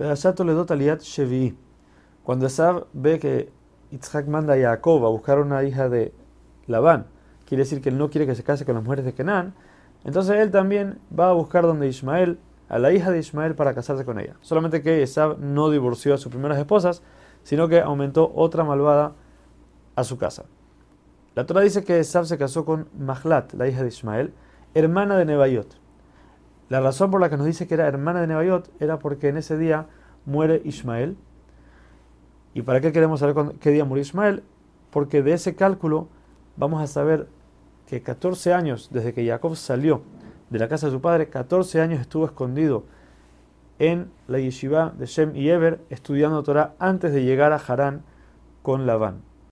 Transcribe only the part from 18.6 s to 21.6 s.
malvada a su casa. La Torah